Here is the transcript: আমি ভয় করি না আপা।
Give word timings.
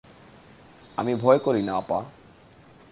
আমি 0.97 1.15
ভয় 1.15 1.39
করি 1.39 1.61
না 1.63 1.73
আপা। 1.75 1.99